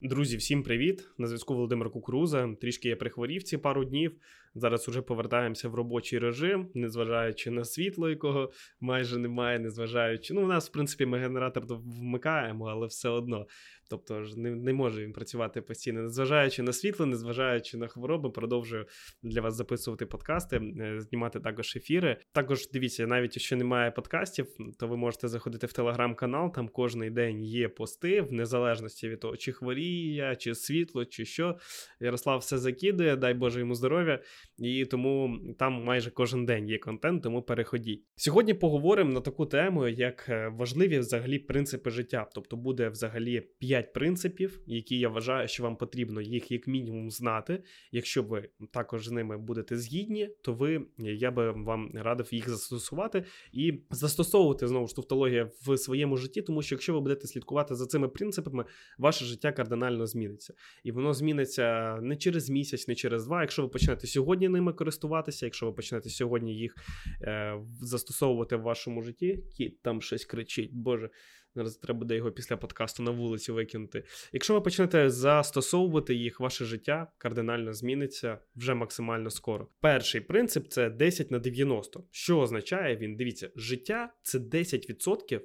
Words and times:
Друзі, 0.00 0.36
всім 0.36 0.62
привіт! 0.62 1.08
На 1.18 1.26
зв'язку 1.26 1.54
Володимир 1.54 1.90
Кукуруза. 1.90 2.54
Трішки 2.60 2.88
я 2.88 2.96
прихворів 2.96 3.42
ці 3.42 3.58
пару 3.58 3.84
днів. 3.84 4.16
Зараз 4.54 4.88
уже 4.88 5.02
повертаємося 5.02 5.68
в 5.68 5.74
робочий 5.74 6.18
режим, 6.18 6.70
незважаючи 6.74 7.50
на 7.50 7.64
світло, 7.64 8.10
якого 8.10 8.52
майже 8.80 9.18
немає, 9.18 9.58
незважаючи. 9.58 10.34
Ну, 10.34 10.44
у 10.44 10.46
нас, 10.46 10.68
в 10.68 10.72
принципі, 10.72 11.06
ми 11.06 11.18
генератор 11.18 11.64
вмикаємо, 11.68 12.66
але 12.66 12.86
все 12.86 13.08
одно. 13.08 13.46
Тобто 13.90 14.22
ж 14.22 14.40
не 14.40 14.50
не 14.50 14.72
може 14.72 15.04
він 15.04 15.12
працювати 15.12 15.60
постійно, 15.60 16.02
незважаючи 16.02 16.62
на 16.62 16.72
світло, 16.72 17.06
незважаючи 17.06 17.76
на 17.78 17.88
хвороби, 17.88 18.30
продовжую 18.30 18.86
для 19.22 19.40
вас 19.40 19.54
записувати 19.54 20.06
подкасти, 20.06 20.56
е, 20.56 21.00
знімати 21.00 21.40
також 21.40 21.76
ефіри. 21.76 22.16
Також 22.32 22.68
дивіться, 22.70 23.06
навіть 23.06 23.36
якщо 23.36 23.56
немає 23.56 23.90
подкастів, 23.90 24.46
то 24.78 24.88
ви 24.88 24.96
можете 24.96 25.28
заходити 25.28 25.66
в 25.66 25.72
телеграм-канал. 25.72 26.52
Там 26.54 26.68
кожний 26.68 27.10
день 27.10 27.44
є 27.44 27.68
пости, 27.68 28.20
в 28.20 28.32
незалежності 28.32 29.08
від 29.08 29.20
того, 29.20 29.36
чи 29.36 29.52
хворіє 29.52 30.36
чи 30.36 30.54
світло, 30.54 31.04
чи 31.04 31.24
що. 31.24 31.58
Ярослав 32.00 32.38
все 32.38 32.58
закидує, 32.58 33.16
дай 33.16 33.34
Боже 33.34 33.60
йому 33.60 33.74
здоров'я. 33.74 34.22
І 34.58 34.84
тому 34.84 35.40
там 35.58 35.72
майже 35.72 36.10
кожен 36.10 36.46
день 36.46 36.68
є 36.68 36.78
контент, 36.78 37.22
тому 37.22 37.42
переходіть. 37.42 38.04
Сьогодні 38.16 38.54
поговоримо 38.54 39.12
на 39.12 39.20
таку 39.20 39.46
тему, 39.46 39.88
як 39.88 40.26
е, 40.28 40.48
важливі 40.48 40.98
взагалі 40.98 41.38
принципи 41.38 41.90
життя. 41.90 42.28
Тобто 42.34 42.56
буде 42.56 42.88
взагалі 42.88 43.40
5 43.58 43.92
принципів, 43.92 44.60
які 44.66 44.98
я 44.98 45.08
вважаю, 45.08 45.48
що 45.48 45.62
вам 45.62 45.76
потрібно 45.76 46.20
їх 46.20 46.50
як 46.50 46.66
мінімум 46.66 47.10
знати. 47.10 47.62
Якщо 47.92 48.22
ви 48.22 48.48
також 48.72 49.06
з 49.06 49.10
ними 49.10 49.38
будете 49.38 49.76
згідні, 49.76 50.30
то 50.42 50.52
ви 50.52 50.86
я 50.98 51.30
би 51.30 51.50
вам 51.50 51.90
радив 51.94 52.34
їх 52.34 52.48
застосувати 52.48 53.24
і 53.52 53.72
застосовувати 53.90 54.68
знову 54.68 54.86
ж 54.86 54.96
тавтологія 54.96 55.50
в 55.66 55.76
своєму 55.76 56.16
житті, 56.16 56.42
тому 56.42 56.62
що 56.62 56.74
якщо 56.74 56.92
ви 56.92 57.00
будете 57.00 57.26
слідкувати 57.26 57.74
за 57.74 57.86
цими 57.86 58.08
принципами, 58.08 58.64
ваше 58.98 59.24
життя 59.24 59.52
кардинально 59.52 60.06
зміниться. 60.06 60.54
І 60.84 60.92
воно 60.92 61.14
зміниться 61.14 61.98
не 62.02 62.16
через 62.16 62.50
місяць, 62.50 62.88
не 62.88 62.94
через 62.94 63.26
два. 63.26 63.40
Якщо 63.40 63.62
ви 63.62 63.68
почнете 63.68 64.06
сьогодні 64.06 64.27
ними 64.36 64.72
користуватися, 64.72 65.46
якщо 65.46 65.66
ви 65.66 65.72
почнете 65.72 66.10
сьогодні 66.10 66.54
їх 66.54 66.74
е, 67.22 67.54
застосовувати 67.80 68.56
в 68.56 68.62
вашому 68.62 69.02
житті, 69.02 69.44
кіт 69.56 69.82
там 69.82 70.02
щось 70.02 70.24
кричить, 70.24 70.70
Боже. 70.72 71.10
Зараз 71.54 71.76
треба 71.76 71.98
буде 71.98 72.16
його 72.16 72.32
після 72.32 72.56
подкасту 72.56 73.02
на 73.02 73.10
вулиці 73.10 73.52
викинути. 73.52 74.04
Якщо 74.32 74.54
ви 74.54 74.60
почнете 74.60 75.10
застосовувати 75.10 76.14
їх, 76.14 76.40
ваше 76.40 76.64
життя 76.64 77.12
кардинально 77.18 77.72
зміниться 77.72 78.38
вже 78.56 78.74
максимально 78.74 79.30
скоро. 79.30 79.68
Перший 79.80 80.20
принцип 80.20 80.68
це 80.68 80.90
10 80.90 81.30
на 81.30 81.38
90. 81.38 82.04
Що 82.10 82.40
означає 82.40 82.96
він? 82.96 83.16
Дивіться, 83.16 83.50
життя 83.56 84.14
це 84.22 84.38
10% 84.38 85.40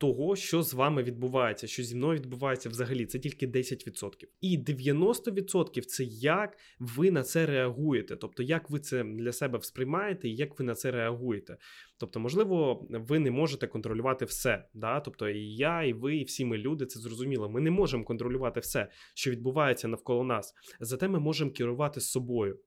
того, 0.00 0.36
що 0.36 0.62
з 0.62 0.74
вами 0.74 1.02
відбувається, 1.02 1.66
що 1.66 1.82
зі 1.82 1.96
мною 1.96 2.18
відбувається 2.18 2.68
взагалі, 2.68 3.06
це 3.06 3.18
тільки 3.18 3.46
10%. 3.46 4.12
І 4.40 4.58
90% 4.58 5.80
це 5.80 6.04
як 6.04 6.56
ви 6.78 7.10
на 7.10 7.22
це 7.22 7.46
реагуєте, 7.46 8.16
тобто 8.16 8.42
як 8.42 8.70
ви 8.70 8.80
це 8.80 9.04
для 9.04 9.32
себе 9.32 9.58
сприймаєте 9.62 10.28
і 10.28 10.36
як 10.36 10.58
ви 10.58 10.64
на 10.64 10.74
це 10.74 10.90
реагуєте. 10.90 11.56
Тобто, 12.00 12.20
можливо, 12.20 12.86
ви 12.90 13.18
не 13.18 13.30
можете 13.30 13.66
контролювати 13.66 14.24
все. 14.24 14.64
Да? 14.74 15.00
Тобто, 15.00 15.28
і 15.28 15.54
я, 15.54 15.82
і 15.82 15.92
ви, 15.92 16.16
і 16.16 16.24
всі 16.24 16.44
ми 16.44 16.58
люди, 16.58 16.86
це 16.86 17.00
зрозуміло. 17.00 17.48
Ми 17.50 17.60
не 17.60 17.70
можемо 17.70 18.04
контролювати 18.04 18.60
все, 18.60 18.88
що 19.14 19.30
відбувається 19.30 19.88
навколо 19.88 20.24
нас. 20.24 20.54
Зате 20.80 21.08
ми 21.08 21.20
можемо 21.20 21.50
керувати 21.50 22.00
собою. 22.00 22.58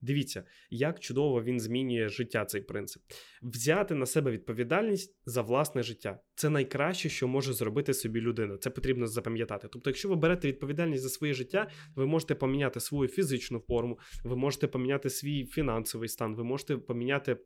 Дивіться, 0.00 0.44
як 0.70 1.00
чудово 1.00 1.42
він 1.42 1.60
змінює 1.60 2.08
життя 2.08 2.44
цей 2.44 2.60
принцип. 2.60 3.02
Взяти 3.42 3.94
на 3.94 4.06
себе 4.06 4.30
відповідальність 4.30 5.16
за 5.26 5.42
власне 5.42 5.82
життя 5.82 6.20
це 6.34 6.50
найкраще, 6.50 7.08
що 7.08 7.28
може 7.28 7.52
зробити 7.52 7.94
собі 7.94 8.20
людина. 8.20 8.58
Це 8.58 8.70
потрібно 8.70 9.06
запам'ятати. 9.06 9.68
Тобто, 9.72 9.90
якщо 9.90 10.08
ви 10.08 10.16
берете 10.16 10.48
відповідальність 10.48 11.02
за 11.02 11.08
своє 11.08 11.34
життя, 11.34 11.70
ви 11.96 12.06
можете 12.06 12.34
поміняти 12.34 12.80
свою 12.80 13.08
фізичну 13.08 13.60
форму, 13.60 13.98
ви 14.24 14.36
можете 14.36 14.66
поміняти 14.66 15.10
свій 15.10 15.46
фінансовий 15.46 16.08
стан, 16.08 16.34
ви 16.34 16.44
можете 16.44 16.76
поміняти 16.76 17.36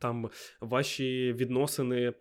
там 0.00 0.30
ваші 0.60 1.32
відносини 1.32 2.12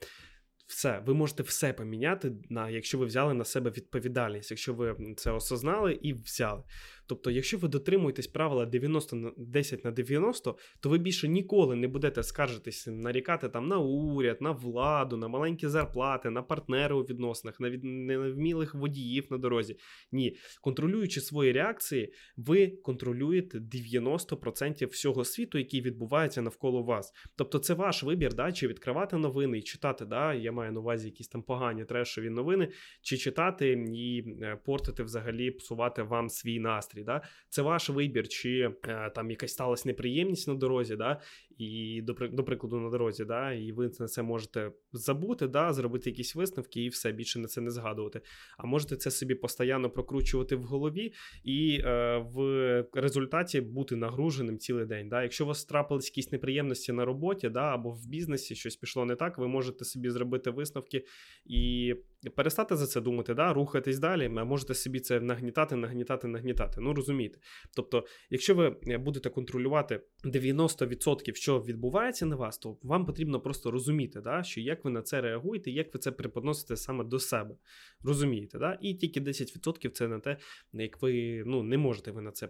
все, 0.68 1.04
ви 1.06 1.14
можете 1.14 1.44
все 1.44 1.74
поміняти, 1.74 2.32
на, 2.50 2.70
якщо 2.70 2.98
ви 2.98 3.06
взяли 3.06 3.34
на 3.34 3.44
себе 3.44 3.72
відповідальність, 3.72 4.52
якщо 4.52 4.74
ви 4.74 4.96
це 5.18 5.32
осознали 5.32 5.94
і 5.94 6.14
взяли. 6.14 6.64
Тобто, 7.08 7.32
якщо 7.32 7.58
ви 7.58 7.68
дотримуєтесь 7.68 8.28
правила 8.28 8.66
90 8.66 9.16
на 9.16 9.32
10 9.38 9.86
на 9.86 9.92
90, 9.92 10.58
то 10.80 10.90
ви 10.90 10.98
більше 10.98 11.28
ніколи 11.28 11.76
не 11.76 11.88
будете 11.88 12.24
скаржитися, 12.24 12.92
нарікати 12.92 13.50
там 13.50 13.68
на 13.68 13.80
уряд, 13.80 14.42
на 14.42 14.52
владу, 14.52 15.18
на 15.18 15.28
маленькі 15.28 15.68
зарплати, 15.68 16.30
на 16.30 16.42
партнери 16.42 16.96
у 16.96 17.02
відносинах, 17.02 17.60
на 17.60 17.70
від... 17.70 17.84
невмілих 17.84 18.76
водіїв 18.76 19.28
на 19.30 19.38
дорозі. 19.38 19.78
Ні, 20.12 20.38
контролюючи 20.62 21.22
свої 21.22 21.52
реакції, 21.52 22.14
ви 22.38 22.68
контролюєте 22.68 23.60
90% 23.60 24.88
всього 24.88 25.26
світу, 25.26 25.58
який 25.58 25.82
відбувається 25.82 26.42
навколо 26.42 26.84
вас. 26.84 27.14
Тобто, 27.36 27.60
це 27.60 27.74
ваш 27.74 28.04
вибір, 28.04 28.34
да, 28.34 28.52
чи 28.52 28.68
відкривати 28.68 29.18
новини 29.18 29.58
і 29.58 29.62
читати. 29.62 30.06
да, 30.06 30.34
Я 30.34 30.52
маю 30.52 30.72
на 30.72 30.80
увазі 30.80 31.08
якісь 31.08 31.28
там 31.28 31.44
погані 31.44 31.86
трешові 31.86 32.30
новини, 32.30 32.70
чи 33.02 33.18
читати 33.18 33.86
і 33.94 34.24
е, 34.42 34.60
портити 34.66 35.04
взагалі, 35.04 35.52
псувати 35.52 36.04
вам 36.04 36.30
свій 36.30 36.60
настрій 36.60 36.97
Да? 37.04 37.22
Це 37.50 37.62
ваш 37.62 37.90
вибір, 37.90 38.28
чи 38.28 38.72
е, 38.88 39.10
там 39.16 39.32
якась 39.32 39.52
сталася 39.52 39.90
неприємність 39.90 40.48
на 40.48 40.56
дорозі, 40.56 40.96
да? 40.96 41.22
І 41.58 42.02
до 42.32 42.44
прикладу 42.44 42.80
на 42.80 42.90
дорозі, 42.90 43.26
да? 43.26 43.54
і 43.54 43.72
ви 43.72 43.92
на 44.00 44.08
це 44.08 44.24
можете 44.24 44.72
забути, 44.94 45.48
да? 45.48 45.74
зробити 45.74 46.10
якісь 46.10 46.36
висновки 46.36 46.84
і 46.84 46.90
все 46.90 47.12
більше 47.12 47.40
на 47.40 47.48
це 47.48 47.62
не 47.62 47.72
згадувати. 47.72 48.22
А 48.58 48.66
можете 48.66 48.96
це 48.96 49.12
собі 49.12 49.36
постійно 49.36 49.90
прокручувати 49.90 50.56
в 50.56 50.64
голові 50.64 51.14
і 51.44 51.82
е, 51.86 52.18
в 52.18 52.86
результаті 52.94 53.62
бути 53.62 53.96
нагруженим 53.96 54.58
цілий 54.58 54.86
день. 54.86 55.10
Да? 55.10 55.24
Якщо 55.24 55.44
у 55.44 55.48
вас 55.48 55.66
трапились 55.66 56.08
якісь 56.08 56.32
неприємності 56.32 56.92
на 56.92 57.06
роботі, 57.06 57.50
да? 57.50 57.74
або 57.74 57.92
в 57.92 58.08
бізнесі 58.08 58.56
щось 58.56 58.76
пішло 58.76 59.06
не 59.06 59.16
так, 59.16 59.38
ви 59.38 59.48
можете 59.48 59.86
собі 59.86 60.10
зробити 60.10 60.50
висновки 60.50 61.06
і 61.46 61.94
перестати 62.36 62.76
за 62.76 62.88
це 62.88 63.02
думати, 63.02 63.34
да? 63.34 63.54
рухатись 63.54 64.00
далі, 64.00 64.30
можете 64.30 64.74
собі 64.74 65.00
це 65.00 65.20
нагнітати, 65.20 65.76
нагнітати, 65.76 66.28
нагнітати. 66.28 66.82
Ну 66.82 66.94
розумієте. 66.94 67.40
Тобто, 67.76 68.06
якщо 68.30 68.56
ви 68.56 68.76
е, 68.88 68.98
будете 68.98 69.30
контролювати 69.30 70.02
90%, 70.26 71.32
що 71.48 71.60
відбувається 71.60 72.26
на 72.26 72.36
вас, 72.36 72.58
то 72.58 72.78
вам 72.84 73.06
потрібно 73.06 73.40
просто 73.40 73.72
розуміти, 73.72 74.22
да, 74.22 74.44
що 74.44 74.62
як 74.62 74.86
ви 74.86 74.92
на 74.92 75.02
це 75.02 75.22
реагуєте, 75.22 75.72
як 75.72 75.94
ви 75.94 76.00
це 76.00 76.12
преподносите 76.12 76.78
саме 76.78 77.04
до 77.04 77.20
себе. 77.20 77.56
Розумієте, 78.04 78.60
да? 78.60 78.78
І 78.82 78.94
тільки 78.94 79.22
10% 79.22 79.90
це 79.90 80.08
на 80.08 80.20
те, 80.20 80.38
як 80.74 81.02
ви 81.02 81.44
ну, 81.46 81.64
не 81.64 81.78
можете 81.78 82.12
ви 82.12 82.22
на 82.22 82.32
це 82.32 82.50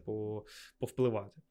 повпливати. 0.80 1.42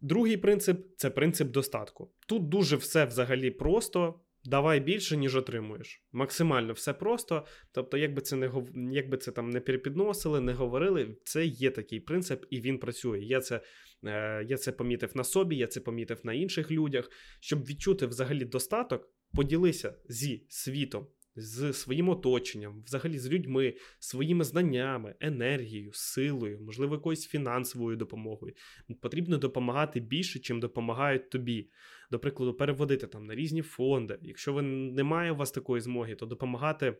Другий 0.00 0.36
принцип 0.36 0.86
це 0.96 1.10
принцип 1.10 1.50
достатку. 1.50 2.10
Тут 2.28 2.48
дуже 2.48 2.76
все 2.76 3.04
взагалі 3.04 3.50
просто. 3.50 4.20
Давай 4.44 4.80
більше, 4.80 5.16
ніж 5.16 5.36
отримуєш. 5.36 6.02
Максимально 6.12 6.72
все 6.72 6.92
просто. 6.92 7.46
Тобто, 7.72 7.96
як 7.96 8.14
би 8.14 8.22
це 8.22 8.36
не 8.36 8.50
як 8.92 9.22
це 9.22 9.32
там 9.32 9.50
не 9.50 9.60
перепідносили, 9.60 10.40
не 10.40 10.52
говорили, 10.52 11.16
це 11.24 11.46
є 11.46 11.70
такий 11.70 12.00
принцип, 12.00 12.44
і 12.50 12.60
він 12.60 12.78
працює. 12.78 13.20
Я 13.20 13.40
це 13.40 13.60
е, 14.04 14.44
я 14.48 14.56
це 14.56 14.72
помітив 14.72 15.10
на 15.14 15.24
собі, 15.24 15.56
я 15.56 15.66
це 15.66 15.80
помітив 15.80 16.20
на 16.24 16.32
інших 16.32 16.70
людях. 16.70 17.10
Щоб 17.40 17.66
відчути 17.66 18.06
взагалі 18.06 18.44
достаток, 18.44 19.08
поділися 19.34 19.94
зі 20.08 20.46
світом 20.48 21.06
з 21.36 21.72
своїм 21.72 22.08
оточенням, 22.08 22.82
взагалі 22.86 23.18
з 23.18 23.28
людьми, 23.28 23.74
своїми 23.98 24.44
знаннями, 24.44 25.14
енергією, 25.20 25.90
силою, 25.92 26.60
можливо, 26.60 26.94
якоюсь 26.94 27.26
фінансовою 27.26 27.96
допомогою. 27.96 28.54
Потрібно 29.00 29.38
допомагати 29.38 30.00
більше, 30.00 30.38
чим 30.38 30.60
допомагають 30.60 31.30
тобі. 31.30 31.70
До 32.10 32.18
прикладу, 32.18 32.54
переводити 32.54 33.06
там 33.06 33.26
на 33.26 33.34
різні 33.34 33.62
фонди. 33.62 34.18
Якщо 34.22 34.52
ви 34.52 34.62
немає 34.62 35.32
у 35.32 35.36
вас 35.36 35.50
такої 35.50 35.80
змоги, 35.80 36.14
то 36.14 36.26
допомагати. 36.26 36.96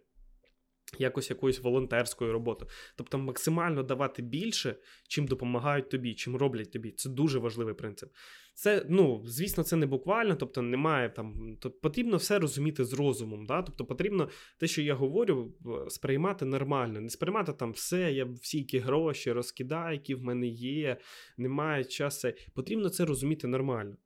Якось 0.98 1.30
якоюсь 1.30 1.60
волонтерською 1.60 2.32
роботою. 2.32 2.70
Тобто 2.96 3.18
максимально 3.18 3.82
давати 3.82 4.22
більше, 4.22 4.76
чим 5.08 5.26
допомагають 5.26 5.90
тобі, 5.90 6.14
чим 6.14 6.36
роблять 6.36 6.72
тобі. 6.72 6.90
Це 6.90 7.10
дуже 7.10 7.38
важливий 7.38 7.74
принцип. 7.74 8.12
Це, 8.54 8.86
ну, 8.88 9.22
звісно, 9.26 9.64
це 9.64 9.76
не 9.76 9.86
буквально, 9.86 10.36
тобто 10.36 10.62
немає 10.62 11.10
там. 11.10 11.56
То 11.60 11.70
потрібно 11.70 12.16
все 12.16 12.38
розуміти 12.38 12.84
з 12.84 12.92
розумом. 12.92 13.46
Да? 13.46 13.62
Тобто 13.62 13.84
потрібно 13.84 14.28
те, 14.58 14.66
що 14.66 14.82
я 14.82 14.94
говорю, 14.94 15.54
сприймати 15.88 16.44
нормально. 16.44 17.00
Не 17.00 17.10
сприймати 17.10 17.52
там 17.52 17.72
все, 17.72 18.12
я 18.12 18.24
всі 18.24 18.58
які 18.58 18.78
гроші 18.78 19.32
розкидаю, 19.32 19.92
які 19.92 20.14
в 20.14 20.22
мене 20.22 20.46
є, 20.46 20.96
немає 21.36 21.84
часу. 21.84 22.28
Потрібно 22.54 22.88
це 22.88 23.04
розуміти 23.04 23.46
нормально. 23.46 23.96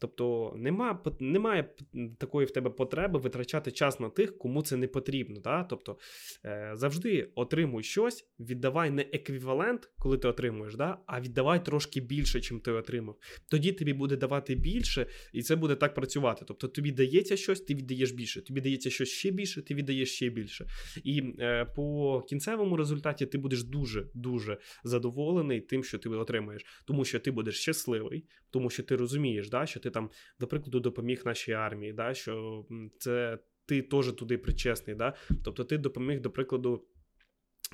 Тобто 0.00 0.54
нема, 0.56 1.02
немає 1.20 1.74
такої 2.18 2.46
в 2.46 2.50
тебе 2.50 2.70
потреби 2.70 3.18
витрачати 3.18 3.70
час 3.70 4.00
на 4.00 4.08
тих, 4.08 4.38
кому 4.38 4.62
це 4.62 4.76
не 4.76 4.88
потрібно. 4.88 5.40
Да? 5.40 5.64
Тобто 5.64 5.98
е, 6.44 6.70
завжди 6.74 7.30
отримуй 7.34 7.82
щось, 7.82 8.28
віддавай 8.38 8.90
не 8.90 9.02
еквівалент, 9.02 9.90
коли 9.98 10.18
ти 10.18 10.28
отримуєш, 10.28 10.74
да? 10.76 10.98
а 11.06 11.20
віддавай 11.20 11.64
трошки 11.64 12.00
більше, 12.00 12.40
чим 12.40 12.60
ти 12.60 12.72
отримав. 12.72 13.16
Тоді 13.50 13.72
тобі 13.72 13.92
буде 13.92 14.16
давати 14.16 14.54
більше, 14.54 15.06
і 15.32 15.42
це 15.42 15.56
буде 15.56 15.74
так 15.74 15.94
працювати. 15.94 16.44
Тобто 16.48 16.68
тобі 16.68 16.92
дається 16.92 17.36
щось, 17.36 17.60
ти 17.60 17.74
віддаєш 17.74 18.12
більше. 18.12 18.42
Тобі 18.42 18.60
дається 18.60 18.90
щось 18.90 19.08
ще 19.08 19.30
більше, 19.30 19.62
ти 19.62 19.74
віддаєш 19.74 20.14
ще 20.14 20.28
більше. 20.28 20.66
І 21.04 21.22
е, 21.38 21.64
по 21.64 22.20
кінцевому 22.28 22.76
результаті 22.76 23.26
ти 23.26 23.38
будеш 23.38 23.62
дуже 23.64 24.06
дуже 24.14 24.58
задоволений 24.84 25.60
тим, 25.60 25.84
що 25.84 25.98
ти 25.98 26.08
отримаєш, 26.08 26.66
тому 26.84 27.04
що 27.04 27.18
ти 27.18 27.30
будеш 27.30 27.60
щасливий, 27.60 28.24
тому 28.50 28.70
що 28.70 28.82
ти 28.82 28.96
розумієш, 28.96 29.48
да, 29.48 29.66
що 29.66 29.80
ти 29.80 29.89
там, 29.90 30.10
до 30.40 30.46
прикладу, 30.46 30.80
допоміг 30.80 31.22
нашій 31.24 31.52
армії, 31.52 31.92
да, 31.92 32.14
що 32.14 32.64
це 32.98 33.38
ти 33.66 33.82
теж 33.82 34.12
туди 34.12 34.38
причесний. 34.38 34.96
Да? 34.96 35.14
Тобто 35.44 35.64
ти 35.64 35.78
допоміг, 35.78 36.20
до 36.20 36.30
прикладу. 36.30 36.84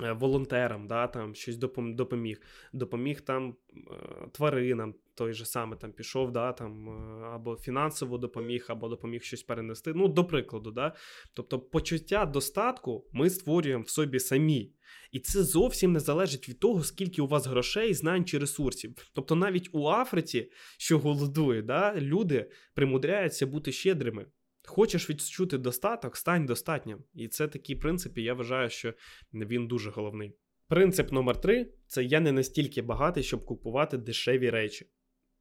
Е, 0.03 0.11
волонтерам, 0.11 0.87
да, 0.87 1.07
там 1.07 1.35
щось 1.35 1.57
допоміг, 1.57 2.41
допоміг 2.73 3.21
там 3.21 3.55
е, 3.73 4.27
тваринам, 4.31 4.95
той 5.15 5.33
же 5.33 5.45
саме 5.45 5.75
там 5.75 5.91
пішов, 5.91 6.31
да, 6.31 6.53
там 6.53 6.89
е, 6.89 7.25
або 7.25 7.55
фінансово 7.55 8.17
допоміг, 8.17 8.65
або 8.69 8.87
допоміг 8.89 9.23
щось 9.23 9.43
перенести. 9.43 9.93
Ну, 9.95 10.07
до 10.07 10.25
прикладу, 10.25 10.71
да. 10.71 10.95
Тобто, 11.33 11.59
почуття 11.59 12.25
достатку 12.25 13.05
ми 13.13 13.29
створюємо 13.29 13.83
в 13.83 13.89
собі 13.89 14.19
самі. 14.19 14.71
І 15.11 15.19
це 15.19 15.43
зовсім 15.43 15.91
не 15.91 15.99
залежить 15.99 16.49
від 16.49 16.59
того, 16.59 16.83
скільки 16.83 17.21
у 17.21 17.27
вас 17.27 17.47
грошей, 17.47 17.93
знань 17.93 18.25
чи 18.25 18.37
ресурсів. 18.37 18.95
Тобто, 19.13 19.35
навіть 19.35 19.69
у 19.71 19.87
Африці, 19.87 20.51
що 20.77 20.99
голодує, 20.99 21.61
да, 21.61 21.95
люди 21.95 22.51
примудряються 22.73 23.47
бути 23.47 23.71
щедрими. 23.71 24.25
Хочеш 24.67 25.09
відчути 25.09 25.57
достаток, 25.57 26.17
стань 26.17 26.45
достатнім. 26.45 27.03
І 27.13 27.27
це 27.27 27.47
такий 27.47 27.75
принцип, 27.75 28.17
і 28.17 28.23
я 28.23 28.33
вважаю, 28.33 28.69
що 28.69 28.93
він 29.33 29.67
дуже 29.67 29.89
головний. 29.89 30.33
Принцип 30.67 31.11
номер 31.11 31.41
три 31.41 31.71
це 31.87 32.03
я 32.03 32.19
не 32.19 32.31
настільки 32.31 32.81
багатий, 32.81 33.23
щоб 33.23 33.45
купувати 33.45 33.97
дешеві 33.97 34.49
речі. 34.49 34.87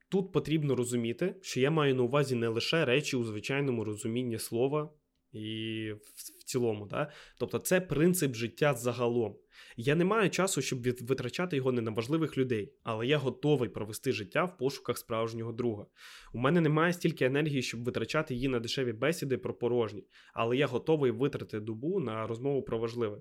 Тут 0.09 0.33
потрібно 0.33 0.77
розуміти, 0.77 1.37
що 1.43 1.61
я 1.61 1.71
маю 1.71 1.95
на 1.95 2.03
увазі 2.03 2.35
не 2.35 2.49
лише 2.49 2.85
речі 2.85 3.17
у 3.17 3.25
звичайному 3.25 3.85
розумінні 3.85 4.39
слова 4.39 4.93
і 5.33 5.93
в 6.39 6.45
цілому. 6.45 6.87
Да? 6.87 7.11
Тобто 7.39 7.59
це 7.59 7.81
принцип 7.81 8.35
життя 8.35 8.75
загалом. 8.75 9.37
Я 9.77 9.95
не 9.95 10.05
маю 10.05 10.31
часу, 10.31 10.63
щоб 10.63 10.83
витрачати 10.83 11.57
його 11.57 11.73
не 11.73 11.83
на 11.83 11.91
важливих 11.91 12.39
людей, 12.39 12.73
але 12.83 13.07
я 13.07 13.19
готовий 13.19 13.69
провести 13.69 14.13
життя 14.13 14.45
в 14.45 14.59
пошуках 14.59 14.99
справжнього 14.99 15.53
друга. 15.53 15.87
У 16.33 16.39
мене 16.39 16.61
немає 16.61 16.93
стільки 16.93 17.25
енергії, 17.25 17.63
щоб 17.63 17.85
витрачати 17.85 18.35
її 18.35 18.49
на 18.49 18.61
дешеві 18.61 18.93
бесіди 18.93 19.39
про 19.39 19.55
порожні, 19.55 20.05
але 20.35 20.57
я 20.57 20.67
готовий 20.67 21.11
витратити 21.11 21.61
добу 21.61 22.01
на 22.01 22.27
розмову 22.27 22.63
про 22.63 22.79
важливе. 22.79 23.19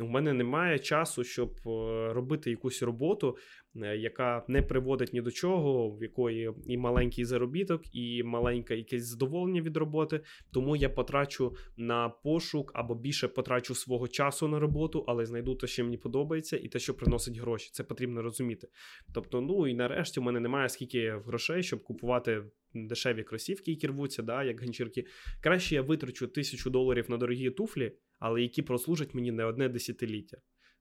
У 0.00 0.06
мене 0.06 0.32
немає 0.32 0.78
часу, 0.78 1.24
щоб 1.24 1.50
е, 1.66 2.12
робити 2.12 2.50
якусь 2.50 2.82
роботу, 2.82 3.36
е, 3.76 3.96
яка 3.96 4.44
не 4.48 4.62
приводить 4.62 5.12
ні 5.12 5.20
до 5.20 5.30
чого, 5.30 5.90
в 5.90 6.02
якої 6.02 6.52
і 6.66 6.78
маленький 6.78 7.24
заробіток, 7.24 7.82
і 7.94 8.22
маленьке 8.22 8.76
якесь 8.76 9.06
задоволення 9.06 9.60
від 9.60 9.76
роботи. 9.76 10.20
Тому 10.52 10.76
я 10.76 10.88
потрачу 10.88 11.56
на 11.76 12.08
пошук 12.08 12.72
або 12.74 12.94
більше 12.94 13.28
потрачу 13.28 13.74
свого 13.74 14.08
часу 14.08 14.48
на 14.48 14.58
роботу, 14.58 15.04
але 15.08 15.26
знайду 15.26 15.54
те, 15.54 15.66
що 15.70 15.84
мені 15.84 15.96
подобається, 15.96 16.56
і 16.56 16.68
те, 16.68 16.78
що 16.78 16.94
приносить 16.94 17.38
гроші. 17.38 17.70
Це 17.72 17.84
потрібно 17.84 18.22
розуміти. 18.22 18.68
Тобто, 19.14 19.40
ну 19.40 19.66
і 19.66 19.74
нарешті 19.74 20.20
в 20.20 20.22
мене 20.22 20.40
немає 20.40 20.68
скільки 20.68 21.10
грошей, 21.26 21.62
щоб 21.62 21.82
купувати. 21.82 22.44
Дешеві 22.74 23.22
кросівки, 23.22 23.70
які 23.70 23.86
рвуться, 23.86 24.22
да, 24.22 24.44
як 24.44 24.60
ганчірки. 24.60 25.06
Краще 25.40 25.74
я 25.74 25.82
витрачу 25.82 26.26
тисячу 26.26 26.70
доларів 26.70 27.10
на 27.10 27.16
дорогі 27.16 27.50
туфлі, 27.50 27.92
але 28.18 28.42
які 28.42 28.62
прослужать 28.62 29.14
мені 29.14 29.32
не 29.32 29.44
одне 29.44 29.68
десятиліття. 29.68 30.36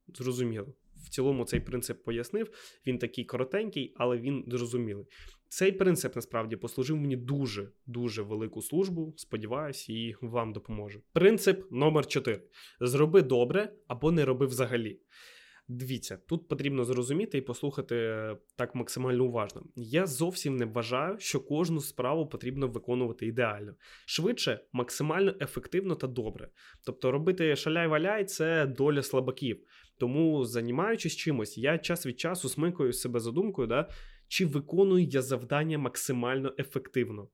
Зрозуміло. 0.07 0.75
В 1.06 1.10
цілому 1.10 1.46
цей 1.46 1.60
принцип 1.60 2.04
пояснив. 2.04 2.50
Він 2.88 2.98
такий 2.98 3.25
коротенький, 3.25 3.94
але 3.98 4.18
він 4.18 4.44
зрозумілий. 4.48 5.06
Цей 5.48 5.72
принцип 5.72 6.16
насправді 6.16 6.56
послужив 6.56 6.98
мені 6.98 7.16
дуже 7.16 7.72
дуже 7.86 8.22
велику 8.22 8.62
службу. 8.62 9.13
Сподіваюсь, 9.18 9.90
і 9.90 10.16
вам 10.22 10.54
допоможе. 10.54 11.00
Принцип 11.13 11.72
номер 11.72 12.07
4. 12.07 12.42
зроби 12.81 13.22
добре 13.22 13.74
або 13.88 14.12
не 14.12 14.25
роби 14.25 14.46
взагалі. 14.46 15.00
Дивіться, 15.72 16.18
тут 16.28 16.48
потрібно 16.48 16.84
зрозуміти 16.84 17.38
і 17.38 17.42
послухати 17.42 17.95
е, 17.95 18.38
так 18.56 18.75
максимально 18.75 19.25
уважно. 19.25 19.63
Я 19.75 20.07
зовсім 20.07 20.57
не 20.57 20.66
вважаю, 20.66 21.19
що 21.19 21.40
кожну 21.40 21.81
справу 21.81 22.28
потрібно 22.28 22.68
виконувати 22.68 23.25
ідеально. 23.25 23.75
Швидше, 24.06 24.60
максимально 24.74 25.34
ефективно 25.42 25.95
та 25.95 26.07
добре. 26.07 26.50
Тобто 26.86 27.12
робити 27.12 27.56
шаляй-валяй 27.56 28.25
це 28.25 28.66
доля 28.66 29.04
слабаків. 29.04 29.63
Тому, 30.00 30.46
займаючись 30.46 31.16
чимось, 31.16 31.57
я 31.57 31.78
час 31.78 32.06
від 32.06 32.19
часу 32.19 32.50
смикаю 32.50 32.94
себе 32.94 33.19
задумкою, 33.19 33.68
да, 33.68 33.90
чи 34.28 34.46
виконую 34.46 35.06
я 35.06 35.22
завдання 35.22 35.78
максимально 35.78 36.54
ефективно. 36.60 37.28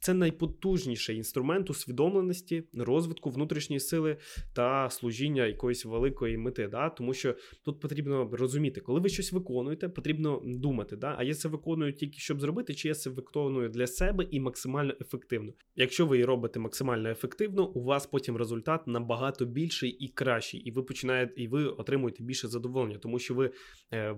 Це 0.00 0.14
найпотужніший 0.14 1.16
інструмент 1.16 1.70
усвідомленості, 1.70 2.64
розвитку 2.74 3.30
внутрішньої 3.30 3.80
сили 3.80 4.16
та 4.52 4.90
служіння 4.90 5.46
якоїсь 5.46 5.84
великої 5.84 6.36
мети. 6.36 6.68
Да? 6.68 6.88
Тому 6.88 7.14
що 7.14 7.34
тут 7.64 7.80
потрібно 7.80 8.30
розуміти, 8.32 8.80
коли 8.80 9.00
ви 9.00 9.08
щось 9.08 9.32
виконуєте, 9.32 9.88
потрібно 9.88 10.42
думати, 10.44 10.96
да? 10.96 11.14
а 11.18 11.22
я 11.22 11.34
це 11.34 11.48
виконую 11.48 11.92
тільки 11.92 12.18
щоб 12.18 12.40
зробити, 12.40 12.74
чи 12.74 12.88
я 12.88 12.94
це 12.94 13.10
виконую 13.10 13.68
для 13.68 13.86
себе 13.86 14.26
і 14.30 14.40
максимально 14.40 14.94
ефективно. 15.00 15.52
Якщо 15.76 16.06
ви 16.06 16.24
робите 16.24 16.60
максимально 16.60 17.10
ефективно, 17.10 17.68
у 17.68 17.84
вас 17.84 18.06
потім 18.06 18.36
результат 18.36 18.86
набагато 18.86 19.44
більший 19.44 19.90
і 19.90 20.08
кращий, 20.08 20.60
і 20.60 20.70
ви 20.70 20.82
починаєте, 20.82 21.42
і 21.42 21.48
ви 21.48 21.64
отримуєте 21.64 22.24
більше 22.24 22.48
задоволення, 22.48 22.98
тому 22.98 23.18
що 23.18 23.34
ви 23.34 23.50
е, 23.92 24.16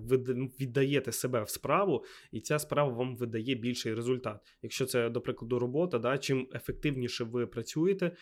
віддаєте 0.61 1.13
себе 1.13 1.43
в 1.43 1.49
справу, 1.49 2.05
і 2.33 2.41
ця 2.41 2.59
справа 2.59 2.93
вам 2.93 3.17
видає 3.17 3.55
більший 3.55 3.95
результат. 3.95 4.41
Якщо 4.63 4.87
це, 4.87 5.11
до 5.11 5.21
прикладу, 5.21 5.59
робота. 5.73 5.99
Да? 5.99 6.19
Чим 6.19 6.49
ефективніше 6.55 7.25
ви 7.25 7.47
працюєте, 7.47 8.13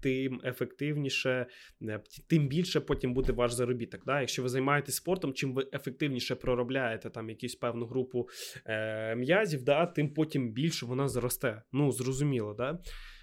тим 0.00 0.40
ефективніше, 0.44 1.46
е, 1.82 2.00
тим 2.26 2.48
більше 2.48 2.80
потім 2.80 3.14
буде 3.14 3.32
ваш 3.32 3.52
заробіток. 3.52 4.04
Да? 4.06 4.20
Якщо 4.20 4.42
ви 4.42 4.48
займаєтесь 4.48 4.94
спортом, 4.94 5.32
чим 5.32 5.54
ви 5.54 5.66
ефективніше 5.72 6.34
проробляєте 6.34 7.10
там 7.10 7.30
якусь 7.30 7.54
певну 7.54 7.86
групу 7.86 8.28
е, 8.66 9.16
м'язів, 9.16 9.62
да? 9.62 9.86
тим 9.86 10.14
потім 10.14 10.52
більше 10.52 10.86
вона 10.86 11.08
зросте. 11.08 11.62
Ну, 11.72 11.92
зрозуміло, 11.92 12.54
да? 12.54 12.78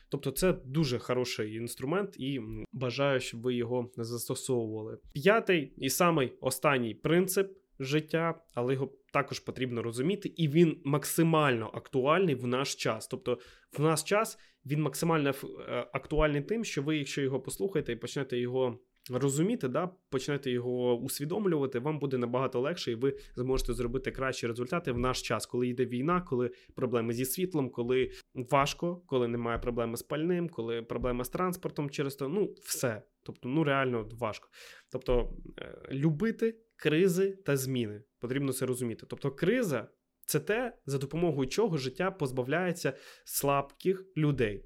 Тобто 0.10 0.32
це 0.32 0.54
дуже 0.66 1.00
хороший 1.00 1.56
інструмент, 1.56 2.16
і 2.20 2.42
бажаю, 2.74 3.20
щоб 3.20 3.42
ви 3.42 3.56
його 3.56 3.92
застосовували. 3.98 4.98
П'ятий 5.14 5.74
і 5.78 5.90
самий 5.90 6.34
останній 6.42 6.94
принцип 6.94 7.52
життя, 7.80 8.36
але 8.54 8.74
його 8.74 8.94
також 9.18 9.40
потрібно 9.40 9.84
розуміти, 9.84 10.34
і 10.36 10.48
він 10.48 10.82
максимально 10.84 11.72
актуальний 11.74 12.36
в 12.36 12.48
наш 12.48 12.76
час. 12.76 13.08
Тобто, 13.08 13.40
в 13.78 13.82
наш 13.82 14.04
час 14.04 14.40
він 14.66 14.82
максимально 14.82 15.30
е, 15.30 15.88
актуальний 15.94 16.42
тим, 16.42 16.64
що 16.64 16.82
ви, 16.82 16.98
якщо 16.98 17.22
його 17.22 17.40
послухаєте 17.40 17.92
і 17.92 17.96
почнете 17.96 18.38
його. 18.38 18.80
Розуміти, 19.12 19.68
да, 19.68 19.90
почнете 20.10 20.52
його 20.52 20.96
усвідомлювати, 20.96 21.80
вам 21.80 22.00
буде 22.00 22.18
набагато 22.18 22.60
легше, 22.62 22.92
і 22.92 22.96
ви 22.96 23.18
зможете 23.36 23.74
зробити 23.74 24.12
кращі 24.12 24.48
результати 24.48 24.92
в 24.92 24.98
наш 24.98 25.22
час, 25.22 25.46
коли 25.46 25.68
йде 25.68 25.86
війна, 25.86 26.22
коли 26.22 26.52
проблеми 26.76 27.14
зі 27.14 27.26
світлом, 27.26 27.70
коли 27.70 28.12
важко, 28.36 29.04
коли 29.06 29.28
немає 29.28 29.60
проблеми 29.60 29.98
з 29.98 30.04
пальним, 30.04 30.50
коли 30.50 30.82
проблема 30.82 31.24
з 31.24 31.30
транспортом 31.30 31.90
через 31.90 32.16
то, 32.16 32.30
ну 32.30 32.54
все. 32.64 33.02
Тобто, 33.24 33.50
ну 33.50 33.64
реально 33.64 34.10
важко. 34.20 34.50
Тобто, 34.92 35.34
е, 35.60 35.78
любити 35.92 36.60
кризи 36.76 37.32
та 37.46 37.58
зміни. 37.58 38.04
Потрібно 38.20 38.54
це 38.54 38.66
розуміти. 38.66 39.06
Тобто, 39.10 39.32
криза 39.32 39.88
це 40.26 40.40
те, 40.40 40.78
за 40.86 40.98
допомогою 40.98 41.50
чого 41.50 41.78
життя 41.78 42.12
позбавляється 42.12 42.94
слабких 43.26 44.06
людей. 44.18 44.66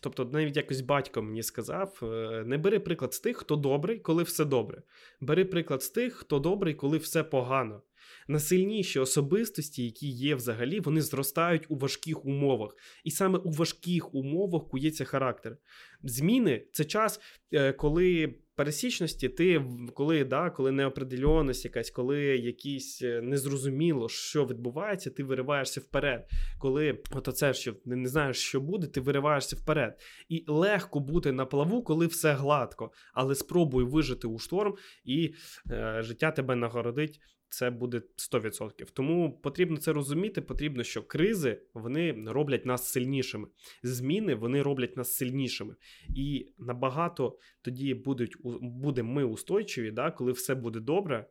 Тобто, 0.00 0.24
навіть 0.24 0.56
якось 0.56 0.80
батько 0.80 1.22
мені 1.22 1.42
сказав: 1.42 2.00
е, 2.02 2.44
не 2.46 2.58
бери 2.58 2.80
приклад 2.80 3.14
з 3.14 3.20
тих, 3.20 3.36
хто 3.36 3.56
добрий, 3.56 3.98
коли 3.98 4.22
все 4.22 4.44
добре. 4.44 4.82
Бери 5.20 5.44
приклад 5.44 5.82
з 5.82 5.88
тих, 5.88 6.14
хто 6.14 6.38
добрий, 6.38 6.74
коли 6.74 6.98
все 6.98 7.24
погано. 7.24 7.82
Насильніші 8.28 8.98
особистості, 8.98 9.84
які 9.84 10.08
є 10.08 10.34
взагалі, 10.34 10.80
вони 10.80 11.02
зростають 11.02 11.66
у 11.68 11.76
важких 11.76 12.24
умовах. 12.24 12.76
І 13.04 13.10
саме 13.10 13.38
у 13.38 13.50
важких 13.50 14.14
умовах 14.14 14.68
кується 14.68 15.04
характер. 15.04 15.56
Зміни 16.02 16.66
це 16.72 16.84
час, 16.84 17.20
е, 17.52 17.72
коли 17.72 18.34
пересічності, 18.60 19.28
ти 19.28 19.64
коли, 19.94 20.24
да, 20.24 20.50
коли 20.50 20.72
неопределеність 20.72 21.64
якась, 21.64 21.90
коли 21.90 22.20
якісь 22.22 23.02
е, 23.02 23.20
незрозуміло, 23.22 24.08
що 24.08 24.46
відбувається, 24.46 25.10
ти 25.10 25.24
вириваєшся 25.24 25.80
вперед. 25.80 26.26
Коли 26.58 26.98
от 27.12 27.28
оце, 27.28 27.54
що 27.54 27.74
не, 27.84 27.96
не 27.96 28.08
знаєш, 28.08 28.36
що 28.38 28.60
буде, 28.60 28.86
ти 28.86 29.00
вириваєшся 29.00 29.56
вперед. 29.56 30.00
І 30.28 30.44
легко 30.46 31.00
бути 31.00 31.32
на 31.32 31.46
плаву, 31.46 31.82
коли 31.82 32.06
все 32.06 32.32
гладко, 32.32 32.92
але 33.14 33.34
спробуй 33.34 33.84
вижити 33.84 34.26
у 34.26 34.38
шторм, 34.38 34.74
і 35.04 35.34
е, 35.70 36.02
життя 36.02 36.30
тебе 36.30 36.56
нагородить. 36.56 37.20
Це 37.50 37.70
буде 37.70 38.02
100%. 38.32 38.84
Тому 38.92 39.40
потрібно 39.42 39.76
це 39.76 39.92
розуміти. 39.92 40.40
Потрібно, 40.40 40.82
що 40.82 41.02
кризи 41.02 41.62
вони 41.74 42.24
роблять 42.26 42.66
нас 42.66 42.88
сильнішими. 42.88 43.48
Зміни 43.82 44.34
вони 44.34 44.62
роблять 44.62 44.96
нас 44.96 45.14
сильнішими. 45.14 45.74
І 46.16 46.52
набагато 46.58 47.38
тоді 47.62 47.94
будуть 47.94 48.36
у- 48.42 48.49
будемо 48.60 49.12
ми 49.12 49.24
устойчиві, 49.24 49.90
да, 49.90 50.10
коли 50.10 50.32
все 50.32 50.54
буде 50.54 50.80
добре. 50.80 51.26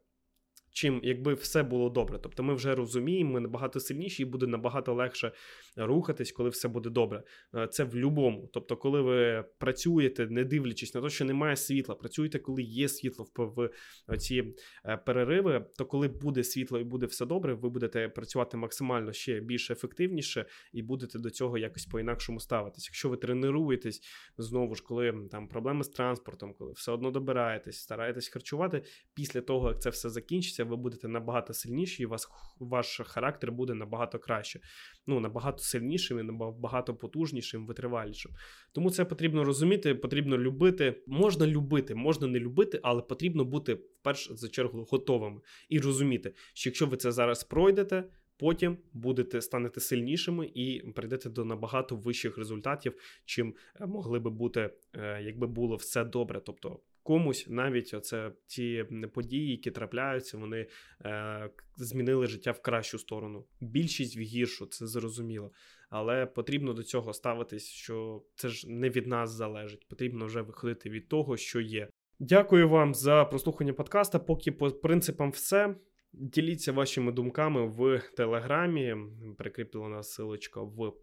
Чим 0.71 0.99
якби 1.03 1.33
все 1.33 1.63
було 1.63 1.89
добре. 1.89 2.19
Тобто 2.23 2.43
ми 2.43 2.53
вже 2.53 2.75
розуміємо, 2.75 3.33
ми 3.33 3.39
набагато 3.39 3.79
сильніші 3.79 4.23
і 4.23 4.25
буде 4.25 4.47
набагато 4.47 4.93
легше 4.93 5.31
рухатись, 5.75 6.31
коли 6.31 6.49
все 6.49 6.67
буде 6.67 6.89
добре. 6.89 7.23
Е, 7.55 7.67
Це 7.67 7.83
в 7.83 7.95
любому. 7.95 8.49
Тобто, 8.53 8.77
коли 8.77 9.01
ви 9.01 9.45
працюєте, 9.57 10.27
не 10.27 10.43
дивлячись 10.43 10.95
на 10.95 11.01
те, 11.01 11.09
що 11.09 11.25
немає 11.25 11.55
світла, 11.55 11.95
працюєте, 11.95 12.39
коли 12.39 12.63
є 12.63 12.89
світло 12.89 13.27
в, 13.37 13.69
в 14.07 14.17
ці 14.17 14.43
е, 14.85 14.97
перериви, 14.97 15.65
то 15.77 15.85
коли 15.85 16.07
буде 16.07 16.43
світло 16.43 16.79
і 16.79 16.83
буде 16.83 17.05
все 17.05 17.25
добре, 17.25 17.53
ви 17.53 17.69
будете 17.69 18.09
працювати 18.09 18.57
максимально 18.57 19.13
ще 19.13 19.39
більш 19.39 19.71
ефективніше 19.71 20.45
і 20.73 20.81
будете 20.81 21.19
до 21.19 21.29
цього 21.29 21.57
якось 21.57 21.85
по-інакшому 21.85 22.39
ставитись. 22.39 22.87
Якщо 22.87 23.09
ви 23.09 23.17
тренуєтесь 23.17 24.01
знову 24.37 24.75
ж, 24.75 24.83
коли 24.83 25.27
там 25.31 25.47
проблеми 25.47 25.83
з 25.83 25.89
транспортом, 25.89 26.53
коли 26.53 26.71
все 26.71 26.91
одно 26.91 27.11
добираєтесь, 27.11 27.81
стараєтесь 27.81 28.27
харчувати, 28.27 28.83
після 29.13 29.41
того 29.41 29.69
як 29.69 29.81
це 29.81 29.89
все 29.89 30.09
закінчиться, 30.09 30.58
ви 30.63 30.75
будете 30.75 31.07
набагато 31.07 31.53
сильніші, 31.53 32.03
і 32.03 32.05
вас 32.05 32.29
ваш 32.59 33.01
характер 33.05 33.51
буде 33.51 33.73
набагато 33.73 34.19
краще. 34.19 34.59
Ну 35.07 35.19
набагато 35.19 35.57
сильнішим 35.57 36.19
і 36.19 36.23
набагато 36.23 36.95
потужнішим, 36.95 37.65
витривалішим. 37.65 38.31
Тому 38.71 38.91
це 38.91 39.05
потрібно 39.05 39.43
розуміти, 39.43 39.95
потрібно 39.95 40.37
любити. 40.37 41.03
Можна 41.07 41.47
любити, 41.47 41.95
можна 41.95 42.27
не 42.27 42.39
любити, 42.39 42.79
але 42.83 43.01
потрібно 43.01 43.45
бути 43.45 43.73
вперше 43.73 44.35
за 44.35 44.49
чергу 44.49 44.87
готовими 44.91 45.41
і 45.69 45.79
розуміти, 45.79 46.33
що 46.53 46.69
якщо 46.69 46.87
ви 46.87 46.97
це 46.97 47.11
зараз 47.11 47.43
пройдете. 47.43 48.03
Потім 48.39 48.77
будете 48.93 49.41
станете 49.41 49.79
сильнішими 49.79 50.51
і 50.53 50.91
прийдете 50.95 51.29
до 51.29 51.45
набагато 51.45 51.95
вищих 51.95 52.37
результатів, 52.37 52.93
чим 53.25 53.55
е, 53.81 53.85
могли 53.85 54.19
би 54.19 54.29
бути, 54.29 54.69
е, 54.93 55.21
якби 55.23 55.47
було 55.47 55.75
все 55.75 56.03
добре. 56.03 56.41
Тобто 56.45 56.79
комусь 57.09 57.45
навіть 57.49 57.93
оце 57.93 58.31
ті 58.47 58.85
події, 59.13 59.51
які 59.51 59.71
трапляються, 59.71 60.37
вони 60.37 60.67
е, 61.05 61.49
змінили 61.77 62.27
життя 62.27 62.51
в 62.51 62.61
кращу 62.61 62.99
сторону. 62.99 63.45
Більшість 63.61 64.17
в 64.17 64.19
гіршу, 64.19 64.65
це 64.65 64.87
зрозуміло. 64.87 65.51
Але 65.89 66.25
потрібно 66.25 66.73
до 66.73 66.83
цього 66.83 67.13
ставитись, 67.13 67.65
що 67.65 68.23
це 68.35 68.49
ж 68.49 68.69
не 68.69 68.89
від 68.89 69.07
нас 69.07 69.31
залежить. 69.31 69.87
Потрібно 69.87 70.25
вже 70.25 70.41
виходити 70.41 70.89
від 70.89 71.07
того, 71.07 71.37
що 71.37 71.61
є. 71.61 71.89
Дякую 72.19 72.69
вам 72.69 72.95
за 72.95 73.25
прослухання 73.25 73.73
подкаста. 73.73 74.19
Поки 74.19 74.51
по 74.51 74.71
принципам 74.71 75.31
все. 75.31 75.75
Діліться 76.13 76.71
вашими 76.71 77.11
думками 77.11 77.67
в 77.67 78.01
телеграмі. 78.17 78.95
Прикріплена 79.37 80.03
силочка 80.03 80.61
в 80.61 80.93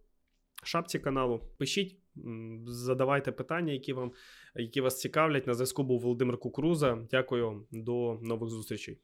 шапці 0.63 0.99
каналу. 0.99 1.41
Пишіть, 1.57 1.99
задавайте 2.65 3.31
питання, 3.31 3.73
які 3.73 3.93
вам 3.93 4.11
які 4.55 4.81
вас 4.81 4.99
цікавлять. 4.99 5.47
На 5.47 5.53
зв'язку 5.53 5.83
був 5.83 6.01
Володимир 6.01 6.37
Кукруза. 6.37 7.07
Дякую, 7.11 7.67
до 7.71 8.19
нових 8.21 8.49
зустрічей. 8.49 8.99